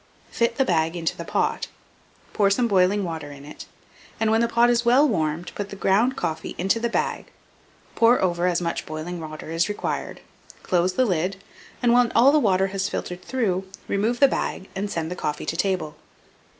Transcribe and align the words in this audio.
Fit 0.31 0.55
the 0.57 0.65
bag 0.65 0.95
into 0.95 1.15
the 1.15 1.23
pot, 1.23 1.67
pour 2.33 2.49
some 2.49 2.67
boiling 2.67 3.03
water 3.03 3.31
in 3.31 3.45
it, 3.45 3.67
and, 4.19 4.31
when 4.31 4.41
the 4.41 4.47
pot 4.47 4.67
is 4.67 4.83
well 4.83 5.07
warmed, 5.07 5.51
put 5.53 5.69
the 5.69 5.75
ground 5.75 6.15
coffee 6.17 6.55
into 6.57 6.79
the 6.79 6.89
bag; 6.89 7.27
pour 7.93 8.19
over 8.19 8.47
as 8.47 8.59
much 8.63 8.87
boiling 8.87 9.19
water 9.19 9.51
as 9.51 9.61
is 9.65 9.69
required, 9.69 10.21
close 10.63 10.93
the 10.93 11.05
lid, 11.05 11.35
and, 11.83 11.93
when 11.93 12.11
all 12.13 12.31
the 12.31 12.39
water 12.39 12.65
has 12.69 12.89
filtered 12.89 13.21
through, 13.23 13.67
remove 13.87 14.19
the 14.19 14.27
bag, 14.27 14.69
and 14.75 14.89
send 14.89 15.11
the 15.11 15.15
coffee 15.15 15.45
to 15.45 15.55
table. 15.55 15.95